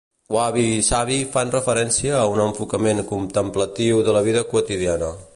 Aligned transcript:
Wabi 0.35 0.61
i 0.75 0.85
sabi 0.85 1.17
fan 1.35 1.51
referència 1.55 2.15
a 2.19 2.23
un 2.31 2.41
enfocament 2.45 3.01
contemplatiu 3.11 4.01
de 4.09 4.17
la 4.17 4.25
vida 4.29 4.43
quotidiana. 4.55 5.11